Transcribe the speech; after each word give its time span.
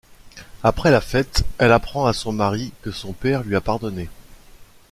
Après 0.63 0.89
la 0.89 0.99
fête, 0.99 1.45
elle 1.59 1.71
apprend 1.71 2.07
à 2.07 2.13
son 2.13 2.31
mari 2.33 2.73
que 2.81 2.89
son 2.89 3.13
père 3.13 3.43
lui 3.43 3.55
a 3.55 3.61
pardonné. 3.61 4.09